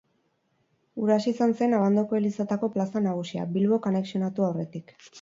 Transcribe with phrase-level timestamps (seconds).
[1.01, 5.01] Huraxe izan zen Abandoko Elizateko plaza nagusia, Bilbok anexionatu aurretik.